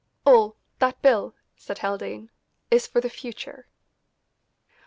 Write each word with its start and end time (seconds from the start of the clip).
"All, 0.25 0.55
that 0.79 0.99
bill," 1.03 1.35
said 1.55 1.77
Haldane, 1.77 2.31
"is 2.71 2.87
for 2.87 2.99
the 3.01 3.07
future." 3.11 3.67